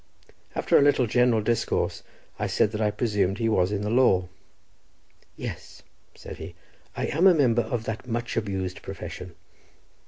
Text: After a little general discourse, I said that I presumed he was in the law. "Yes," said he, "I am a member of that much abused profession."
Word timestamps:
After 0.55 0.79
a 0.79 0.81
little 0.81 1.05
general 1.05 1.43
discourse, 1.43 2.01
I 2.39 2.47
said 2.47 2.71
that 2.71 2.81
I 2.81 2.89
presumed 2.89 3.37
he 3.37 3.47
was 3.47 3.71
in 3.71 3.83
the 3.83 3.91
law. 3.91 4.29
"Yes," 5.37 5.83
said 6.15 6.37
he, 6.37 6.55
"I 6.97 7.05
am 7.05 7.27
a 7.27 7.35
member 7.35 7.61
of 7.61 7.83
that 7.83 8.07
much 8.07 8.35
abused 8.35 8.81
profession." 8.81 9.35